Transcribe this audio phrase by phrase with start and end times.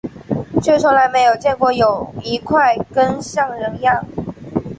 [0.63, 4.03] 却从来没有见过有一块根像人样